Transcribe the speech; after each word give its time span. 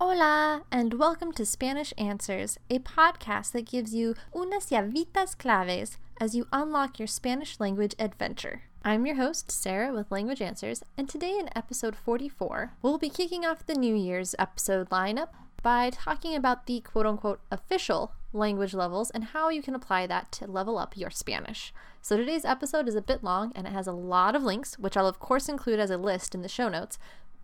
Hola, 0.00 0.62
and 0.70 0.94
welcome 0.94 1.32
to 1.32 1.44
Spanish 1.44 1.92
Answers, 1.98 2.56
a 2.70 2.78
podcast 2.78 3.50
that 3.50 3.66
gives 3.66 3.96
you 3.96 4.14
unas 4.32 4.70
llavitas 4.70 5.36
claves 5.36 5.98
as 6.20 6.36
you 6.36 6.46
unlock 6.52 7.00
your 7.00 7.08
Spanish 7.08 7.58
language 7.58 7.96
adventure. 7.98 8.62
I'm 8.84 9.06
your 9.06 9.16
host, 9.16 9.50
Sarah 9.50 9.92
with 9.92 10.12
Language 10.12 10.40
Answers, 10.40 10.84
and 10.96 11.08
today 11.08 11.36
in 11.36 11.50
episode 11.56 11.96
44, 11.96 12.74
we'll 12.80 12.98
be 12.98 13.10
kicking 13.10 13.44
off 13.44 13.66
the 13.66 13.74
New 13.74 13.96
Year's 13.96 14.36
episode 14.38 14.88
lineup 14.90 15.30
by 15.64 15.90
talking 15.90 16.36
about 16.36 16.66
the 16.66 16.78
quote 16.78 17.04
unquote 17.04 17.40
official 17.50 18.12
language 18.32 18.74
levels 18.74 19.10
and 19.10 19.24
how 19.24 19.48
you 19.48 19.62
can 19.62 19.74
apply 19.74 20.06
that 20.06 20.30
to 20.30 20.46
level 20.46 20.78
up 20.78 20.96
your 20.96 21.10
Spanish. 21.10 21.74
So 22.00 22.16
today's 22.16 22.44
episode 22.44 22.86
is 22.86 22.94
a 22.94 23.02
bit 23.02 23.24
long 23.24 23.50
and 23.56 23.66
it 23.66 23.72
has 23.72 23.88
a 23.88 23.92
lot 23.92 24.36
of 24.36 24.44
links, 24.44 24.78
which 24.78 24.96
I'll 24.96 25.08
of 25.08 25.18
course 25.18 25.48
include 25.48 25.80
as 25.80 25.90
a 25.90 25.96
list 25.96 26.36
in 26.36 26.42
the 26.42 26.48
show 26.48 26.68
notes, 26.68 26.98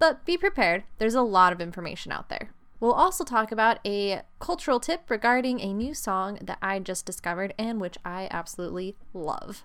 but 0.05 0.23
be 0.27 0.37
prepared, 0.37 0.85
there's 0.99 1.15
a 1.15 1.23
lot 1.23 1.51
of 1.51 1.63
information 1.63 2.13
out 2.13 2.29
there. 2.29 2.51
We'll 2.79 2.93
also 2.93 3.25
talk 3.25 3.51
about 3.51 3.79
a 3.87 4.21
cultural 4.39 4.79
tip 4.79 5.09
regarding 5.09 5.63
a 5.63 5.73
new 5.73 5.95
song 5.95 6.39
that 6.43 6.59
I 6.61 6.79
just 6.81 7.07
discovered 7.07 7.55
and 7.59 7.81
which 7.81 7.97
I 8.05 8.29
absolutely 8.31 8.97
love. 9.15 9.65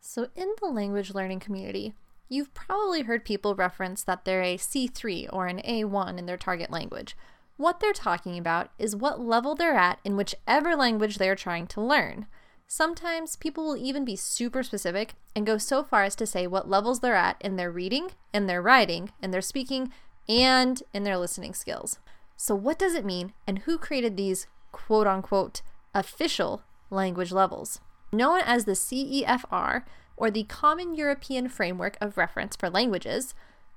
So, 0.00 0.28
in 0.34 0.54
the 0.62 0.68
language 0.72 1.12
learning 1.12 1.40
community, 1.40 1.92
you've 2.30 2.54
probably 2.54 3.02
heard 3.02 3.26
people 3.26 3.54
reference 3.54 4.02
that 4.04 4.24
they're 4.24 4.40
a 4.40 4.56
C3 4.56 5.28
or 5.30 5.46
an 5.46 5.60
A1 5.60 6.16
in 6.16 6.24
their 6.24 6.38
target 6.38 6.70
language. 6.70 7.14
What 7.56 7.78
they're 7.78 7.92
talking 7.92 8.36
about 8.36 8.70
is 8.78 8.96
what 8.96 9.20
level 9.20 9.54
they're 9.54 9.76
at 9.76 10.00
in 10.04 10.16
whichever 10.16 10.74
language 10.74 11.18
they're 11.18 11.36
trying 11.36 11.68
to 11.68 11.80
learn. 11.80 12.26
Sometimes 12.66 13.36
people 13.36 13.64
will 13.64 13.76
even 13.76 14.04
be 14.04 14.16
super 14.16 14.64
specific 14.64 15.14
and 15.36 15.46
go 15.46 15.58
so 15.58 15.84
far 15.84 16.02
as 16.02 16.16
to 16.16 16.26
say 16.26 16.46
what 16.46 16.68
levels 16.68 17.00
they're 17.00 17.14
at 17.14 17.36
in 17.40 17.56
their 17.56 17.70
reading, 17.70 18.10
in 18.32 18.46
their 18.46 18.60
writing, 18.60 19.12
in 19.22 19.30
their 19.30 19.40
speaking, 19.40 19.92
and 20.28 20.82
in 20.92 21.04
their 21.04 21.18
listening 21.18 21.54
skills. 21.54 21.98
So, 22.36 22.56
what 22.56 22.78
does 22.78 22.94
it 22.94 23.04
mean, 23.04 23.32
and 23.46 23.60
who 23.60 23.78
created 23.78 24.16
these 24.16 24.48
quote 24.72 25.06
unquote 25.06 25.62
official 25.94 26.62
language 26.90 27.30
levels? 27.30 27.80
Known 28.12 28.40
as 28.44 28.64
the 28.64 28.72
CEFR, 28.72 29.84
or 30.16 30.30
the 30.30 30.44
Common 30.44 30.94
European 30.94 31.48
Framework 31.48 31.96
of 32.00 32.16
Reference 32.16 32.56
for 32.56 32.70
Languages, 32.70 33.34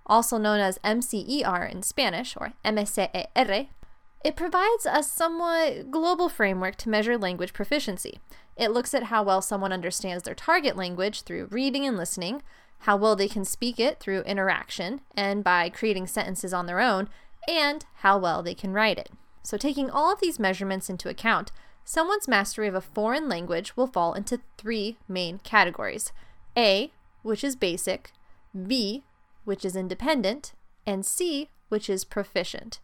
also 0.07 0.37
known 0.37 0.59
as 0.59 0.79
MCER 0.79 1.69
in 1.71 1.83
Spanish 1.83 2.35
or 2.37 2.53
MCER, 2.63 3.67
it 4.23 4.35
provides 4.35 4.87
a 4.89 5.03
somewhat 5.03 5.91
global 5.91 6.29
framework 6.29 6.75
to 6.77 6.89
measure 6.89 7.17
language 7.17 7.53
proficiency. 7.53 8.19
It 8.55 8.71
looks 8.71 8.93
at 8.93 9.03
how 9.03 9.23
well 9.23 9.41
someone 9.41 9.71
understands 9.71 10.23
their 10.23 10.35
target 10.35 10.75
language 10.75 11.21
through 11.21 11.47
reading 11.51 11.85
and 11.85 11.95
listening, 11.95 12.41
how 12.79 12.97
well 12.97 13.15
they 13.15 13.27
can 13.27 13.45
speak 13.45 13.79
it 13.79 13.99
through 13.99 14.21
interaction 14.21 15.01
and 15.15 15.43
by 15.43 15.69
creating 15.69 16.07
sentences 16.07 16.53
on 16.53 16.65
their 16.65 16.79
own, 16.79 17.09
and 17.47 17.85
how 17.97 18.17
well 18.17 18.41
they 18.41 18.55
can 18.55 18.73
write 18.73 18.97
it. 18.97 19.09
So, 19.43 19.57
taking 19.57 19.89
all 19.89 20.11
of 20.11 20.19
these 20.19 20.39
measurements 20.39 20.89
into 20.89 21.09
account, 21.09 21.51
someone's 21.85 22.27
mastery 22.27 22.67
of 22.67 22.75
a 22.75 22.81
foreign 22.81 23.29
language 23.29 23.77
will 23.77 23.87
fall 23.87 24.13
into 24.13 24.41
three 24.57 24.97
main 25.07 25.39
categories 25.39 26.11
A, 26.57 26.91
which 27.21 27.43
is 27.43 27.55
basic, 27.55 28.11
B, 28.67 29.03
which 29.45 29.63
is 29.63 29.75
independent, 29.75 30.53
and 30.85 31.05
C, 31.05 31.49
which 31.69 31.89
is 31.89 32.03
proficient. 32.03 32.79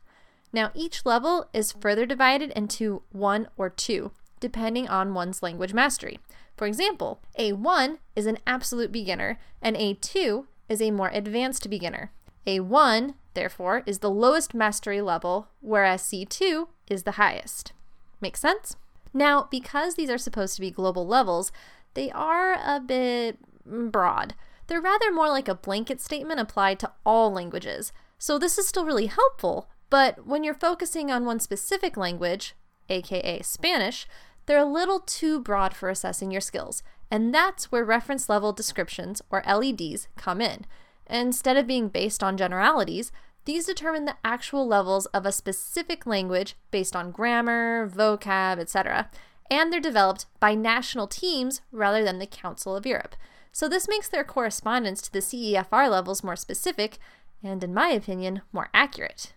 Now, 0.54 0.72
each 0.76 1.06
level 1.06 1.50
is 1.52 1.72
further 1.72 2.06
divided 2.06 2.52
into 2.52 3.02
one 3.12 3.48
or 3.58 3.70
two, 3.70 4.12
depending 4.40 4.88
on 4.88 5.16
one's 5.16 5.42
language 5.42 5.73
mastery. 5.73 6.20
For 6.56 6.68
example, 6.68 7.20
A1 7.40 7.98
is 8.16 8.28
an 8.28 8.38
absolute 8.45 8.92
beginner, 8.92 9.40
and 9.62 9.76
A2 9.76 10.45
is 10.70 10.82
a 10.82 10.92
more 10.92 11.10
advanced 11.12 11.68
beginner. 11.70 12.12
A1, 12.45 13.16
therefore, 13.33 13.82
is 13.88 14.00
the 14.00 14.11
lowest 14.11 14.54
mastery 14.54 15.02
level, 15.02 15.48
whereas 15.60 16.04
C2 16.04 16.67
is 16.88 17.04
the 17.04 17.14
highest. 17.14 17.73
Make 18.22 18.38
sense? 18.38 18.76
Now, 19.14 19.48
because 19.50 19.95
these 19.95 20.10
are 20.10 20.17
supposed 20.20 20.56
to 20.56 20.61
be 20.61 20.72
global 20.72 21.08
levels, 21.08 21.52
they 21.95 22.11
are 22.11 22.54
a 22.54 22.80
bit 22.80 23.39
broad. 23.66 24.36
They're 24.67 24.82
rather 24.82 25.11
more 25.11 25.30
like 25.30 25.48
a 25.48 25.56
blanket 25.56 26.00
statement 26.00 26.39
applied 26.39 26.80
to 26.80 26.92
all 27.06 27.32
languages. 27.32 27.92
So 28.17 28.38
this 28.38 28.58
is 28.58 28.67
still 28.67 28.86
really 28.86 29.08
helpful, 29.08 29.67
but 29.93 30.26
when 30.26 30.43
you're 30.43 30.55
focusing 30.55 31.11
on 31.11 31.23
one 31.23 31.39
specific 31.39 31.95
language, 31.95 32.55
aka 32.89 33.43
Spanish, 33.43 34.08
they're 34.48 34.58
a 34.58 34.65
little 34.65 34.99
too 34.99 35.39
broad 35.39 35.76
for 35.76 35.87
assessing 35.87 36.31
your 36.31 36.42
skills. 36.42 36.81
And 37.11 37.31
that's 37.31 37.71
where 37.71 37.86
reference 37.86 38.27
level 38.27 38.53
descriptions, 38.53 39.21
or 39.30 39.43
RLDs, 39.43 40.08
come 40.17 40.42
in. 40.42 40.65
Instead 41.05 41.58
of 41.58 41.67
being 41.67 41.89
based 41.89 42.23
on 42.23 42.37
generalities, 42.37 43.11
these 43.45 43.67
determine 43.67 44.05
the 44.05 44.17
actual 44.26 44.65
levels 44.65 45.05
of 45.17 45.27
a 45.27 45.32
specific 45.32 46.08
language 46.08 46.55
based 46.71 46.95
on 46.95 47.11
grammar, 47.11 47.87
vocab, 47.87 48.58
etc., 48.58 49.11
and 49.52 49.71
they're 49.71 49.80
developed 49.80 50.26
by 50.39 50.55
national 50.55 51.05
teams 51.05 51.61
rather 51.71 52.03
than 52.03 52.17
the 52.17 52.26
Council 52.26 52.76
of 52.76 52.87
Europe. 52.87 53.15
So 53.52 53.70
this 53.70 53.87
makes 53.87 54.09
their 54.09 54.23
correspondence 54.23 55.03
to 55.03 55.14
the 55.14 55.20
CEFR 55.20 55.87
levels 55.87 56.23
more 56.23 56.36
specific 56.36 56.98
and, 57.43 57.64
in 57.64 57.76
my 57.76 57.89
opinion, 57.89 58.42
more 58.52 58.71
accurate. 58.73 59.33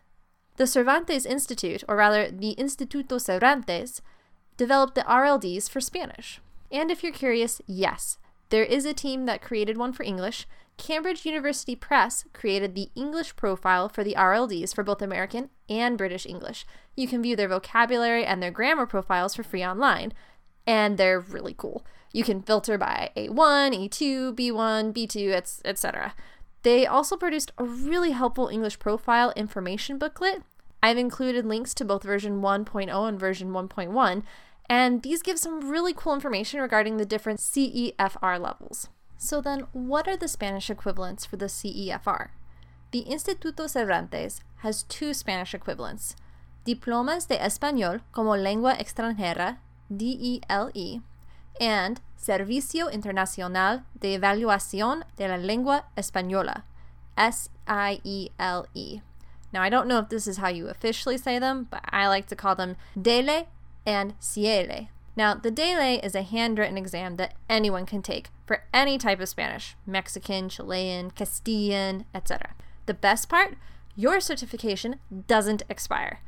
The 0.57 0.67
Cervantes 0.67 1.27
Institute, 1.27 1.85
or 1.87 1.97
rather 1.97 2.31
the 2.31 2.55
Instituto 2.57 3.21
Cervantes, 3.21 4.01
developed 4.57 4.95
the 4.95 5.03
RLDs 5.03 5.69
for 5.69 5.81
Spanish. 5.81 6.41
And 6.73 6.91
if 6.91 7.03
you're 7.03 7.13
curious, 7.13 7.61
yes, 7.67 8.19
there 8.49 8.65
is 8.65 8.85
a 8.85 8.95
team 8.95 9.27
that 9.27 9.43
created 9.43 9.77
one 9.77 9.93
for 9.93 10.03
English. 10.03 10.47
Cambridge 10.79 11.25
University 11.25 11.75
Press 11.75 12.25
created 12.33 12.75
the 12.75 12.91
English 12.95 13.37
profile 13.37 13.89
for 13.89 14.05
the 14.05 14.15
RLDs 14.15 14.75
for 14.75 14.83
both 14.83 15.03
American 15.03 15.51
and 15.69 15.99
British 15.99 16.27
English. 16.27 16.67
You 16.97 17.09
can 17.09 17.23
view 17.23 17.37
their 17.37 17.49
vocabulary 17.49 18.25
and 18.25 18.43
their 18.43 18.51
grammar 18.51 18.87
profiles 18.87 19.35
for 19.35 19.43
free 19.43 19.65
online, 19.65 20.13
and 20.67 20.97
they're 20.97 21.21
really 21.21 21.55
cool. 21.57 21.85
You 22.13 22.25
can 22.25 22.41
filter 22.43 22.79
by 22.79 23.11
A1, 23.17 23.89
A2, 23.89 24.35
B1, 24.35 24.93
B2, 24.95 25.53
etc. 25.65 26.15
They 26.67 26.85
also 26.85 27.17
produced 27.17 27.53
a 27.59 27.65
really 27.65 28.11
helpful 28.11 28.49
English 28.49 28.81
profile 28.81 29.33
information 29.37 29.99
booklet. 29.99 30.43
I've 30.83 30.99
included 30.99 31.47
links 31.47 31.73
to 31.75 31.85
both 31.85 32.03
version 32.03 32.43
1.0 32.43 33.09
and 33.09 33.21
version 33.21 33.53
1.1, 33.53 34.25
and 34.69 35.01
these 35.05 35.23
give 35.23 35.39
some 35.39 35.71
really 35.71 35.95
cool 35.95 36.13
information 36.13 36.61
regarding 36.61 36.97
the 36.97 37.07
different 37.07 37.39
CEFR 37.39 38.41
levels. 38.41 38.89
So, 39.17 39.41
then, 39.41 39.69
what 39.71 40.09
are 40.09 40.17
the 40.17 40.27
Spanish 40.27 40.69
equivalents 40.69 41.25
for 41.25 41.37
the 41.37 41.47
CEFR? 41.47 42.31
The 42.91 43.05
Instituto 43.05 43.71
Cervantes 43.71 44.41
has 44.57 44.83
two 44.83 45.15
Spanish 45.15 45.55
equivalents 45.55 46.17
Diplomas 46.65 47.29
de 47.29 47.39
Español 47.39 48.01
como 48.11 48.35
Lengua 48.35 48.75
Extranjera, 48.75 49.59
DELE, 49.89 51.01
and 51.61 52.01
Servicio 52.27 52.91
Internacional 52.91 53.85
de 53.95 54.15
Evaluación 54.15 55.05
de 55.17 55.29
la 55.29 55.37
Lengua 55.37 55.85
Española, 55.95 56.65
SIELE. 57.17 58.33
-E. 58.37 59.03
Now, 59.53 59.63
I 59.63 59.71
don't 59.71 59.87
know 59.87 60.01
if 60.01 60.09
this 60.09 60.27
is 60.27 60.39
how 60.39 60.49
you 60.49 60.67
officially 60.67 61.19
say 61.19 61.39
them, 61.39 61.69
but 61.71 61.83
I 61.93 62.09
like 62.09 62.27
to 62.27 62.35
call 62.35 62.57
them 62.57 62.75
DELE 63.01 63.47
and 63.87 64.15
SIELE. 64.19 64.89
Now, 65.15 65.35
the 65.35 65.53
DELE 65.53 66.01
is 66.03 66.17
a 66.17 66.23
handwritten 66.23 66.77
exam 66.77 67.15
that 67.15 67.35
anyone 67.49 67.87
can 67.87 68.03
take 68.03 68.31
for 68.45 68.65
any 68.75 68.99
type 68.99 69.21
of 69.21 69.29
Spanish 69.29 69.77
Mexican, 69.87 70.49
Chilean, 70.49 71.13
Castilian, 71.13 72.07
etc. 72.13 72.57
The 72.87 72.95
best 72.95 73.29
part? 73.29 73.57
Your 73.95 74.19
certification 74.19 74.99
doesn't 75.29 75.63
expire. 75.69 76.19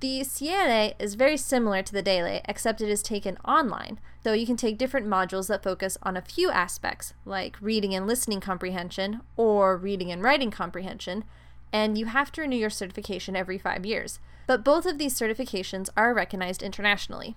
The 0.00 0.22
SIELE 0.22 0.94
is 1.00 1.14
very 1.14 1.36
similar 1.36 1.82
to 1.82 1.92
the 1.92 2.02
DELE, 2.02 2.40
except 2.44 2.80
it 2.80 2.88
is 2.88 3.02
taken 3.02 3.36
online, 3.44 3.98
though 4.22 4.32
you 4.32 4.46
can 4.46 4.56
take 4.56 4.78
different 4.78 5.08
modules 5.08 5.48
that 5.48 5.64
focus 5.64 5.98
on 6.04 6.16
a 6.16 6.22
few 6.22 6.50
aspects, 6.50 7.14
like 7.24 7.56
reading 7.60 7.96
and 7.96 8.06
listening 8.06 8.40
comprehension 8.40 9.22
or 9.36 9.76
reading 9.76 10.12
and 10.12 10.22
writing 10.22 10.52
comprehension, 10.52 11.24
and 11.72 11.98
you 11.98 12.06
have 12.06 12.30
to 12.30 12.42
renew 12.42 12.56
your 12.56 12.70
certification 12.70 13.34
every 13.34 13.58
five 13.58 13.84
years. 13.84 14.20
But 14.46 14.62
both 14.62 14.86
of 14.86 14.98
these 14.98 15.18
certifications 15.18 15.88
are 15.96 16.14
recognized 16.14 16.62
internationally. 16.62 17.34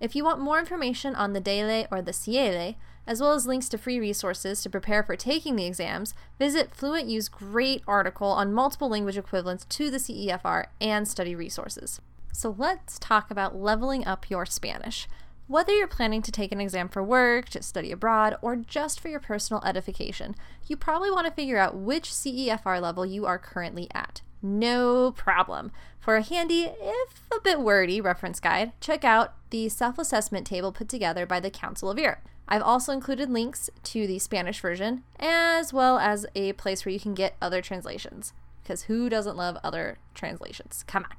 If 0.00 0.16
you 0.16 0.24
want 0.24 0.40
more 0.40 0.58
information 0.58 1.14
on 1.14 1.34
the 1.34 1.40
DELE 1.40 1.86
or 1.90 2.00
the 2.00 2.14
SIELE, 2.14 2.74
as 3.06 3.20
well 3.20 3.32
as 3.32 3.46
links 3.46 3.68
to 3.68 3.76
free 3.76 4.00
resources 4.00 4.62
to 4.62 4.70
prepare 4.70 5.02
for 5.02 5.14
taking 5.14 5.56
the 5.56 5.66
exams, 5.66 6.14
visit 6.38 6.74
FluentU's 6.74 7.28
great 7.28 7.82
article 7.86 8.28
on 8.28 8.54
multiple 8.54 8.88
language 8.88 9.18
equivalents 9.18 9.66
to 9.66 9.90
the 9.90 9.98
CEFR 9.98 10.66
and 10.80 11.06
study 11.06 11.34
resources. 11.34 12.00
So 12.32 12.54
let's 12.56 12.98
talk 12.98 13.30
about 13.30 13.56
leveling 13.56 14.06
up 14.06 14.30
your 14.30 14.46
Spanish. 14.46 15.06
Whether 15.48 15.74
you're 15.74 15.86
planning 15.86 16.22
to 16.22 16.32
take 16.32 16.52
an 16.52 16.60
exam 16.60 16.88
for 16.88 17.02
work, 17.02 17.50
to 17.50 17.62
study 17.62 17.92
abroad, 17.92 18.36
or 18.40 18.56
just 18.56 19.00
for 19.00 19.08
your 19.08 19.20
personal 19.20 19.62
edification, 19.64 20.34
you 20.66 20.76
probably 20.76 21.10
want 21.10 21.26
to 21.26 21.32
figure 21.32 21.58
out 21.58 21.76
which 21.76 22.10
CEFR 22.10 22.80
level 22.80 23.04
you 23.04 23.26
are 23.26 23.38
currently 23.38 23.88
at. 23.92 24.22
No 24.42 25.12
problem. 25.12 25.70
For 25.98 26.16
a 26.16 26.22
handy, 26.22 26.62
if 26.80 27.22
a 27.30 27.40
bit 27.40 27.60
wordy, 27.60 28.00
reference 28.00 28.40
guide, 28.40 28.72
check 28.80 29.04
out 29.04 29.34
the 29.50 29.68
self 29.68 29.98
assessment 29.98 30.46
table 30.46 30.72
put 30.72 30.88
together 30.88 31.26
by 31.26 31.40
the 31.40 31.50
Council 31.50 31.90
of 31.90 31.98
Europe. 31.98 32.28
I've 32.48 32.62
also 32.62 32.92
included 32.92 33.30
links 33.30 33.70
to 33.84 34.06
the 34.06 34.18
Spanish 34.18 34.60
version, 34.60 35.04
as 35.18 35.72
well 35.72 35.98
as 35.98 36.26
a 36.34 36.52
place 36.54 36.84
where 36.84 36.92
you 36.92 36.98
can 36.98 37.14
get 37.14 37.36
other 37.40 37.62
translations. 37.62 38.32
Because 38.62 38.82
who 38.84 39.08
doesn't 39.08 39.36
love 39.36 39.56
other 39.62 39.98
translations? 40.14 40.84
Come 40.86 41.04
on. 41.04 41.16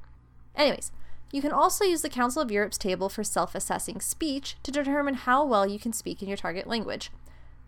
Anyways, 0.56 0.92
you 1.32 1.42
can 1.42 1.52
also 1.52 1.86
use 1.86 2.02
the 2.02 2.10
Council 2.10 2.42
of 2.42 2.52
Europe's 2.52 2.78
table 2.78 3.08
for 3.08 3.24
self 3.24 3.56
assessing 3.56 4.02
speech 4.02 4.58
to 4.64 4.72
determine 4.72 5.14
how 5.14 5.46
well 5.46 5.66
you 5.66 5.80
can 5.80 5.94
speak 5.94 6.22
in 6.22 6.28
your 6.28 6.38
target 6.38 6.68
language. 6.68 7.12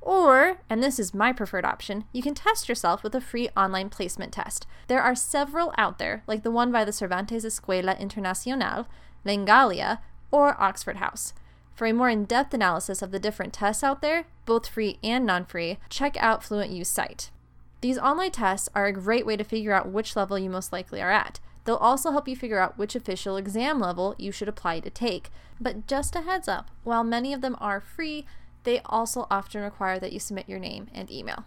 Or, 0.05 0.57
and 0.69 0.83
this 0.83 0.99
is 0.99 1.13
my 1.13 1.31
preferred 1.31 1.63
option, 1.63 2.03
you 2.11 2.21
can 2.21 2.35
test 2.35 2.67
yourself 2.67 3.03
with 3.03 3.15
a 3.15 3.21
free 3.21 3.47
online 3.55 3.89
placement 3.89 4.33
test. 4.33 4.67
There 4.87 5.01
are 5.01 5.15
several 5.15 5.73
out 5.77 5.97
there, 5.97 6.23
like 6.27 6.43
the 6.43 6.51
one 6.51 6.73
by 6.73 6.83
the 6.83 6.91
Cervantes 6.91 7.45
Escuela 7.45 7.97
Internacional, 7.97 8.85
Lingualia, 9.25 9.99
or 10.29 10.61
Oxford 10.61 10.97
House. 10.97 11.33
For 11.73 11.87
a 11.87 11.93
more 11.93 12.09
in 12.09 12.25
depth 12.25 12.53
analysis 12.53 13.01
of 13.01 13.11
the 13.11 13.19
different 13.19 13.53
tests 13.53 13.81
out 13.81 14.01
there, 14.01 14.25
both 14.45 14.67
free 14.67 14.99
and 15.01 15.25
non 15.25 15.45
free, 15.45 15.77
check 15.89 16.17
out 16.19 16.41
FluentU's 16.41 16.89
site. 16.89 17.31
These 17.79 17.97
online 17.97 18.31
tests 18.31 18.67
are 18.75 18.85
a 18.85 18.91
great 18.91 19.25
way 19.25 19.37
to 19.37 19.43
figure 19.45 19.71
out 19.71 19.89
which 19.89 20.17
level 20.17 20.37
you 20.37 20.49
most 20.49 20.73
likely 20.73 21.01
are 21.01 21.11
at. 21.11 21.39
They'll 21.63 21.75
also 21.77 22.11
help 22.11 22.27
you 22.27 22.35
figure 22.35 22.59
out 22.59 22.77
which 22.77 22.93
official 22.93 23.37
exam 23.37 23.79
level 23.79 24.15
you 24.17 24.33
should 24.33 24.49
apply 24.49 24.81
to 24.81 24.89
take. 24.89 25.29
But 25.61 25.87
just 25.87 26.13
a 26.15 26.21
heads 26.21 26.49
up, 26.49 26.69
while 26.83 27.05
many 27.05 27.33
of 27.33 27.39
them 27.39 27.55
are 27.61 27.79
free, 27.79 28.25
they 28.63 28.79
also 28.85 29.27
often 29.29 29.61
require 29.61 29.99
that 29.99 30.13
you 30.13 30.19
submit 30.19 30.49
your 30.49 30.59
name 30.59 30.87
and 30.93 31.11
email. 31.11 31.45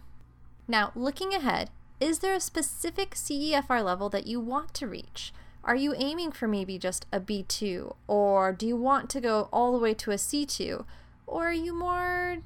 Now, 0.68 0.92
looking 0.94 1.34
ahead, 1.34 1.70
is 2.00 2.18
there 2.18 2.34
a 2.34 2.40
specific 2.40 3.14
CEFR 3.14 3.84
level 3.84 4.08
that 4.10 4.26
you 4.26 4.40
want 4.40 4.74
to 4.74 4.86
reach? 4.86 5.32
Are 5.64 5.76
you 5.76 5.94
aiming 5.96 6.32
for 6.32 6.46
maybe 6.46 6.78
just 6.78 7.06
a 7.12 7.20
B2? 7.20 7.94
Or 8.06 8.52
do 8.52 8.66
you 8.66 8.76
want 8.76 9.10
to 9.10 9.20
go 9.20 9.48
all 9.52 9.72
the 9.72 9.78
way 9.78 9.94
to 9.94 10.12
a 10.12 10.16
C2? 10.16 10.84
Or 11.26 11.48
are 11.48 11.52
you 11.52 11.74
more 11.74 12.38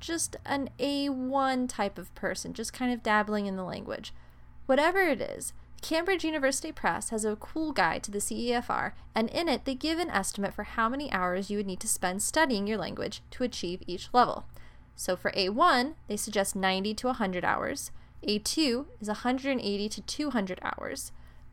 just 0.00 0.36
an 0.44 0.68
A1 0.78 1.68
type 1.68 1.98
of 1.98 2.14
person, 2.14 2.52
just 2.52 2.72
kind 2.72 2.92
of 2.92 3.02
dabbling 3.02 3.46
in 3.46 3.56
the 3.56 3.64
language? 3.64 4.12
Whatever 4.66 5.00
it 5.00 5.20
is, 5.20 5.52
Cambridge 5.86 6.24
University 6.24 6.72
Press 6.72 7.10
has 7.10 7.24
a 7.24 7.36
cool 7.36 7.70
guide 7.70 8.02
to 8.02 8.10
the 8.10 8.18
CEFR, 8.18 8.90
and 9.14 9.30
in 9.30 9.48
it 9.48 9.64
they 9.64 9.76
give 9.76 10.00
an 10.00 10.10
estimate 10.10 10.52
for 10.52 10.64
how 10.64 10.88
many 10.88 11.12
hours 11.12 11.48
you 11.48 11.58
would 11.58 11.66
need 11.68 11.78
to 11.78 11.86
spend 11.86 12.24
studying 12.24 12.66
your 12.66 12.76
language 12.76 13.22
to 13.30 13.44
achieve 13.44 13.84
each 13.86 14.08
level. 14.12 14.46
So 14.96 15.14
for 15.14 15.30
A1, 15.30 15.94
they 16.08 16.16
suggest 16.16 16.56
90 16.56 16.92
to 16.94 17.06
100 17.06 17.44
hours. 17.44 17.92
A2 18.26 18.86
is 19.00 19.06
180 19.06 19.88
to 19.90 20.00
200 20.02 20.58
hours. 20.60 21.12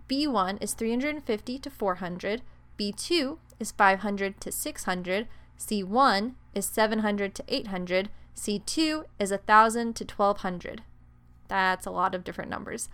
B1 0.09 0.63
is 0.63 0.73
350 0.73 1.59
to 1.59 1.69
400, 1.69 2.41
B2 2.79 3.37
is 3.59 3.71
500 3.71 4.41
to 4.41 4.51
600, 4.51 5.27
C1 5.59 6.33
is 6.55 6.65
700 6.65 7.35
to 7.35 7.43
800, 7.47 8.09
C2 8.35 9.03
is 9.19 9.29
1000 9.29 9.95
to 9.95 10.03
1200. 10.03 10.81
That's 11.49 11.85
a 11.85 11.91
lot 11.91 12.15
of 12.15 12.23
different 12.23 12.49
numbers. 12.49 12.89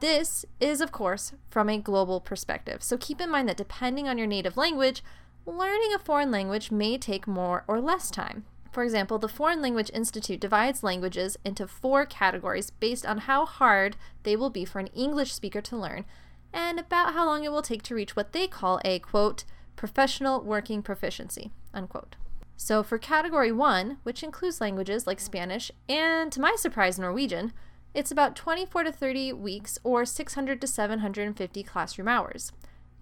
This 0.00 0.44
is, 0.60 0.80
of 0.80 0.92
course, 0.92 1.32
from 1.50 1.68
a 1.68 1.78
global 1.78 2.20
perspective, 2.20 2.82
so 2.82 2.96
keep 2.96 3.20
in 3.20 3.30
mind 3.30 3.48
that 3.48 3.56
depending 3.56 4.08
on 4.08 4.16
your 4.16 4.28
native 4.28 4.56
language, 4.56 5.02
learning 5.44 5.92
a 5.94 5.98
foreign 5.98 6.30
language 6.30 6.70
may 6.70 6.98
take 6.98 7.26
more 7.26 7.64
or 7.66 7.80
less 7.80 8.10
time. 8.10 8.44
For 8.70 8.84
example, 8.84 9.18
the 9.18 9.28
Foreign 9.28 9.60
Language 9.60 9.90
Institute 9.92 10.38
divides 10.38 10.84
languages 10.84 11.36
into 11.44 11.66
four 11.66 12.06
categories 12.06 12.70
based 12.70 13.04
on 13.04 13.18
how 13.18 13.44
hard 13.44 13.96
they 14.22 14.36
will 14.36 14.50
be 14.50 14.64
for 14.64 14.78
an 14.78 14.88
English 14.88 15.32
speaker 15.32 15.60
to 15.62 15.76
learn 15.76 16.04
and 16.52 16.78
about 16.78 17.14
how 17.14 17.26
long 17.26 17.44
it 17.44 17.50
will 17.50 17.62
take 17.62 17.82
to 17.84 17.94
reach 17.94 18.14
what 18.14 18.32
they 18.32 18.46
call 18.46 18.80
a 18.84 18.98
quote, 19.00 19.44
professional 19.74 20.40
working 20.42 20.82
proficiency, 20.82 21.50
unquote. 21.74 22.16
So 22.56 22.82
for 22.82 22.98
category 22.98 23.52
one, 23.52 23.98
which 24.02 24.22
includes 24.22 24.60
languages 24.60 25.06
like 25.06 25.20
Spanish 25.20 25.70
and, 25.88 26.30
to 26.32 26.40
my 26.40 26.56
surprise, 26.56 26.98
Norwegian, 26.98 27.52
it's 27.98 28.12
about 28.12 28.36
24 28.36 28.84
to 28.84 28.92
30 28.92 29.32
weeks 29.32 29.76
or 29.82 30.04
600 30.04 30.60
to 30.60 30.68
750 30.68 31.64
classroom 31.64 32.06
hours. 32.06 32.52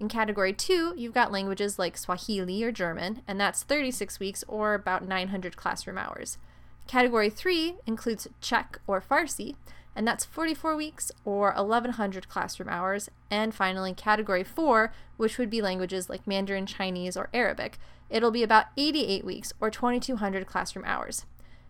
In 0.01 0.09
category 0.09 0.55
2, 0.55 0.95
you've 0.97 1.13
got 1.13 1.31
languages 1.31 1.79
like 1.79 1.99
Swahili 1.99 2.65
or 2.65 2.73
German, 2.73 3.21
and 3.29 3.39
that's 3.39 3.63
36 3.63 4.19
weeks 4.19 4.43
or 4.49 4.73
about 4.73 5.07
900 5.07 5.55
classroom 5.55 5.99
hours. 5.99 6.39
Category 6.87 7.29
3 7.29 7.77
includes 7.85 8.27
Czech 8.41 8.81
or 8.87 9.03
Farsi, 9.03 9.57
and 9.95 10.09
that's 10.09 10.25
44 10.25 10.75
weeks 10.75 11.13
or 11.27 11.53
1100 11.53 12.31
classroom 12.31 12.71
hours. 12.71 13.11
And 13.31 13.55
finally, 13.55 13.93
category 13.93 14.45
4, 14.45 14.95
which 15.19 15.37
would 15.37 15.51
be 15.51 15.61
languages 15.61 16.09
like 16.09 16.27
Mandarin 16.27 16.65
Chinese 16.65 17.19
or 17.19 17.29
Arabic, 17.35 17.77
it'll 18.09 18.31
be 18.31 18.43
about 18.43 18.69
88 18.79 19.27
weeks 19.27 19.53
or 19.61 19.71
2200 19.71 20.47
classroom 20.47 20.87
hours. 20.87 21.27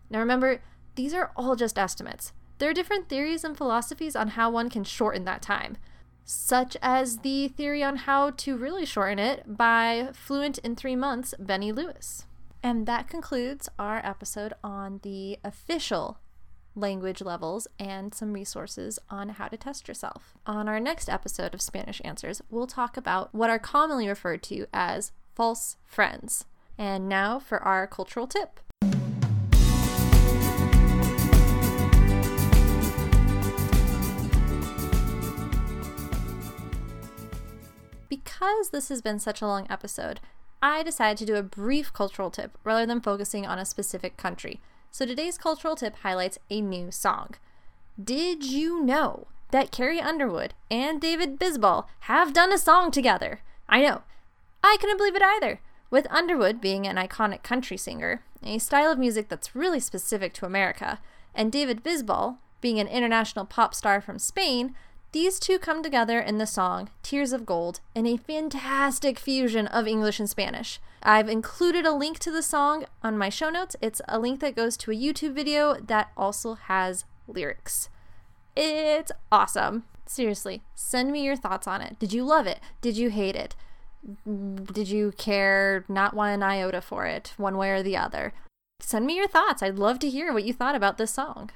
Now 0.09 0.19
remember, 0.19 0.61
these 0.95 1.13
are 1.13 1.33
all 1.35 1.57
just 1.57 1.77
estimates. 1.77 2.31
There 2.59 2.69
are 2.69 2.73
different 2.73 3.07
theories 3.07 3.43
and 3.43 3.55
philosophies 3.55 4.15
on 4.15 4.29
how 4.29 4.49
one 4.49 4.69
can 4.69 4.83
shorten 4.83 5.25
that 5.25 5.41
time, 5.41 5.77
such 6.25 6.75
as 6.81 7.19
the 7.19 7.47
theory 7.49 7.83
on 7.83 7.97
how 7.97 8.31
to 8.31 8.57
really 8.57 8.85
shorten 8.85 9.19
it 9.19 9.43
by 9.57 10.09
Fluent 10.13 10.57
in 10.59 10.75
Three 10.75 10.95
Months, 10.95 11.33
Benny 11.37 11.71
Lewis. 11.71 12.25
And 12.63 12.87
that 12.87 13.07
concludes 13.07 13.69
our 13.77 13.97
episode 14.03 14.53
on 14.63 14.99
the 15.03 15.37
official 15.43 16.17
language 16.75 17.21
levels 17.21 17.67
and 17.79 18.13
some 18.13 18.33
resources 18.33 18.99
on 19.09 19.29
how 19.29 19.47
to 19.47 19.57
test 19.57 19.87
yourself. 19.87 20.35
On 20.45 20.67
our 20.67 20.79
next 20.79 21.09
episode 21.09 21.53
of 21.53 21.61
Spanish 21.61 22.01
Answers, 22.03 22.41
we'll 22.49 22.67
talk 22.67 22.97
about 22.97 23.33
what 23.33 23.49
are 23.49 23.59
commonly 23.59 24.07
referred 24.07 24.43
to 24.43 24.65
as 24.73 25.11
false 25.35 25.77
friends. 25.85 26.45
And 26.77 27.07
now 27.07 27.39
for 27.39 27.59
our 27.59 27.87
cultural 27.87 28.27
tip. 28.27 28.59
Because 38.37 38.69
this 38.69 38.89
has 38.89 39.01
been 39.01 39.17
such 39.17 39.41
a 39.41 39.47
long 39.47 39.65
episode, 39.67 40.19
I 40.61 40.83
decided 40.83 41.17
to 41.17 41.25
do 41.25 41.35
a 41.35 41.43
brief 41.43 41.91
cultural 41.91 42.29
tip 42.29 42.55
rather 42.63 42.85
than 42.85 43.01
focusing 43.01 43.47
on 43.47 43.57
a 43.57 43.65
specific 43.65 44.15
country. 44.15 44.61
So 44.91 45.07
today's 45.07 45.39
cultural 45.39 45.75
tip 45.75 45.95
highlights 45.97 46.37
a 46.51 46.61
new 46.61 46.91
song. 46.91 47.33
Did 48.01 48.43
you 48.43 48.83
know 48.83 49.25
that 49.49 49.71
Carrie 49.71 49.99
Underwood 49.99 50.53
and 50.69 51.01
David 51.01 51.39
Bisbal 51.39 51.85
have 52.01 52.33
done 52.33 52.53
a 52.53 52.59
song 52.59 52.91
together? 52.91 53.41
I 53.67 53.81
know. 53.81 54.03
I 54.63 54.77
couldn't 54.79 54.97
believe 54.97 55.15
it 55.15 55.23
either. 55.23 55.59
With 55.89 56.05
Underwood 56.11 56.61
being 56.61 56.85
an 56.85 56.97
iconic 56.97 57.41
country 57.41 57.77
singer, 57.77 58.21
a 58.43 58.59
style 58.59 58.91
of 58.91 58.99
music 58.99 59.29
that's 59.29 59.55
really 59.55 59.79
specific 59.79 60.33
to 60.33 60.45
America, 60.45 60.99
and 61.33 61.51
David 61.51 61.83
Bisbal 61.83 62.37
being 62.61 62.79
an 62.79 62.87
international 62.87 63.45
pop 63.45 63.73
star 63.73 63.99
from 63.99 64.19
Spain, 64.19 64.75
these 65.13 65.39
two 65.39 65.57
come 65.57 65.81
together 65.81 66.19
in 66.19 66.37
the 66.37 66.45
song 66.45 66.89
Tears 67.01 67.31
of 67.31 67.45
Gold 67.45 67.79
in 67.95 68.05
a 68.05 68.17
fantastic 68.17 69.17
fusion 69.17 69.65
of 69.67 69.87
English 69.87 70.19
and 70.19 70.29
Spanish. 70.29 70.79
I've 71.01 71.29
included 71.29 71.85
a 71.85 71.93
link 71.93 72.19
to 72.19 72.31
the 72.31 72.43
song 72.43 72.85
on 73.01 73.17
my 73.17 73.29
show 73.29 73.49
notes. 73.49 73.75
It's 73.81 74.01
a 74.07 74.19
link 74.19 74.41
that 74.41 74.55
goes 74.55 74.75
to 74.77 74.91
a 74.91 74.95
YouTube 74.95 75.33
video 75.33 75.75
that 75.75 76.11
also 76.17 76.55
has 76.55 77.05
lyrics. 77.27 77.89
It's 78.55 79.11
awesome. 79.31 79.85
Seriously, 80.05 80.61
send 80.75 81.11
me 81.11 81.23
your 81.23 81.35
thoughts 81.35 81.67
on 81.67 81.81
it. 81.81 81.97
Did 81.99 82.11
you 82.11 82.25
love 82.25 82.47
it? 82.47 82.59
Did 82.81 82.97
you 82.97 83.09
hate 83.09 83.35
it? 83.35 83.55
Did 84.25 84.89
you 84.89 85.13
care 85.17 85.85
not 85.87 86.13
one 86.13 86.43
iota 86.43 86.81
for 86.81 87.05
it, 87.05 87.33
one 87.37 87.57
way 87.57 87.71
or 87.71 87.83
the 87.83 87.97
other? 87.97 88.33
Send 88.79 89.05
me 89.05 89.15
your 89.15 89.27
thoughts. 89.27 89.63
I'd 89.63 89.79
love 89.79 89.99
to 89.99 90.09
hear 90.09 90.33
what 90.33 90.43
you 90.43 90.53
thought 90.53 90.75
about 90.75 90.97
this 90.97 91.11
song. 91.11 91.49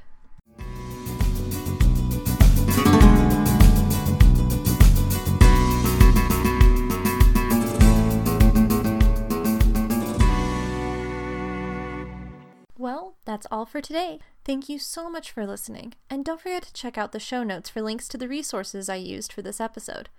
Well, 12.81 13.13
that's 13.25 13.45
all 13.51 13.67
for 13.67 13.79
today. 13.79 14.17
Thank 14.43 14.67
you 14.67 14.79
so 14.79 15.07
much 15.07 15.29
for 15.29 15.45
listening, 15.45 15.93
and 16.09 16.25
don't 16.25 16.41
forget 16.41 16.63
to 16.63 16.73
check 16.73 16.97
out 16.97 17.11
the 17.11 17.19
show 17.19 17.43
notes 17.43 17.69
for 17.69 17.79
links 17.79 18.07
to 18.07 18.17
the 18.17 18.27
resources 18.27 18.89
I 18.89 18.95
used 18.95 19.31
for 19.31 19.43
this 19.43 19.61
episode. 19.61 20.09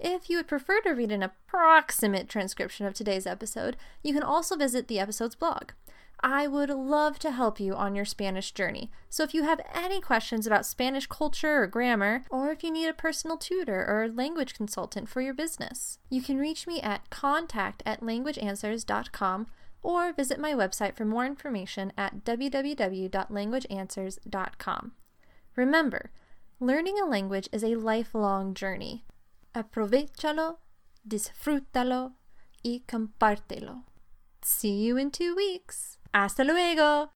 If 0.00 0.30
you 0.30 0.38
would 0.38 0.48
prefer 0.48 0.80
to 0.80 0.92
read 0.92 1.12
an 1.12 1.22
approximate 1.22 2.26
transcription 2.26 2.86
of 2.86 2.94
today's 2.94 3.26
episode, 3.26 3.76
you 4.02 4.14
can 4.14 4.22
also 4.22 4.56
visit 4.56 4.88
the 4.88 4.98
episode's 4.98 5.34
blog. 5.34 5.72
I 6.20 6.46
would 6.46 6.70
love 6.70 7.18
to 7.18 7.32
help 7.32 7.60
you 7.60 7.74
on 7.74 7.94
your 7.94 8.06
Spanish 8.06 8.52
journey. 8.52 8.90
So 9.10 9.22
if 9.22 9.34
you 9.34 9.42
have 9.42 9.60
any 9.74 10.00
questions 10.00 10.46
about 10.46 10.64
Spanish 10.64 11.06
culture 11.06 11.64
or 11.64 11.66
grammar, 11.66 12.24
or 12.30 12.50
if 12.50 12.64
you 12.64 12.70
need 12.70 12.88
a 12.88 12.94
personal 12.94 13.36
tutor 13.36 13.84
or 13.86 14.08
language 14.08 14.54
consultant 14.54 15.10
for 15.10 15.20
your 15.20 15.34
business, 15.34 15.98
you 16.08 16.22
can 16.22 16.38
reach 16.38 16.66
me 16.66 16.80
at 16.80 17.10
contact 17.10 17.82
at 17.84 18.00
languageanswers.com 18.00 19.48
or 19.82 20.12
visit 20.12 20.38
my 20.38 20.52
website 20.52 20.94
for 20.96 21.04
more 21.04 21.26
information 21.26 21.92
at 21.96 22.24
www.languageanswers.com. 22.24 24.92
Remember, 25.56 26.10
Learning 26.58 26.98
a 26.98 27.04
language 27.04 27.50
is 27.52 27.62
a 27.62 27.74
lifelong 27.74 28.54
journey. 28.54 29.04
Aprovechalo, 29.54 30.56
disfrútalo 31.06 32.12
y 32.64 32.82
compártelo. 32.88 33.82
See 34.42 34.72
you 34.72 34.96
in 34.96 35.10
two 35.10 35.36
weeks. 35.36 35.98
Hasta 36.14 36.44
luego! 36.44 37.10